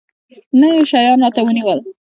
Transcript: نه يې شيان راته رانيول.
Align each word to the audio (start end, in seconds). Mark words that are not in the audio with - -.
نه 0.59 0.67
يې 0.75 0.81
شيان 0.91 1.19
راته 1.23 1.39
رانيول. 1.45 1.79